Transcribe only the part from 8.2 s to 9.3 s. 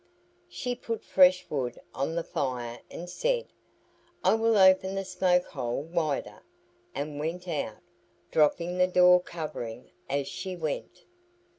dropping the door